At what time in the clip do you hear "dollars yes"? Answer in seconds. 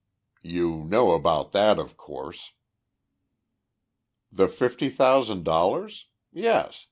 5.45-6.79